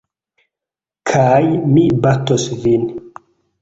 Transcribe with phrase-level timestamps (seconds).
[1.13, 1.43] Kaj
[1.77, 2.93] mi batos vin.